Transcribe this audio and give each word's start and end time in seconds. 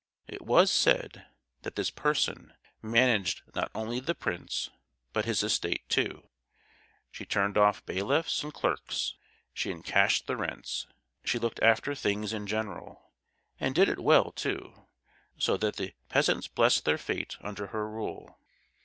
It 0.27 0.41
was 0.41 0.71
said 0.71 1.27
that 1.61 1.75
this 1.75 1.91
person 1.91 2.55
managed 2.81 3.43
not 3.53 3.69
only 3.75 3.99
the 3.99 4.15
prince, 4.15 4.71
but 5.13 5.25
his 5.25 5.43
estate 5.43 5.87
too: 5.89 6.27
she 7.11 7.23
turned 7.23 7.55
off 7.55 7.85
bailiffs 7.85 8.43
and 8.43 8.51
clerks, 8.51 9.13
she 9.53 9.69
encashed 9.69 10.25
the 10.25 10.35
rents, 10.37 10.87
she 11.23 11.37
looked 11.37 11.61
after 11.61 11.93
things 11.93 12.33
in 12.33 12.47
general—and 12.47 13.75
did 13.75 13.87
it 13.89 13.99
well, 13.99 14.31
too; 14.31 14.87
so 15.37 15.55
that 15.57 15.75
the 15.75 15.93
peasants 16.09 16.47
blessed 16.47 16.83
their 16.83 16.97
fate 16.97 17.37
under 17.41 17.67
her 17.67 17.87
rule. 17.87 18.39